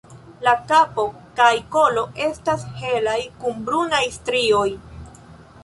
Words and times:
La 0.45 0.51
kapo 0.69 1.03
kaj 1.39 1.49
kolo 1.75 2.05
estas 2.29 2.65
helaj 2.81 3.21
kun 3.45 3.63
brunaj 3.71 4.03
strioj. 4.19 4.67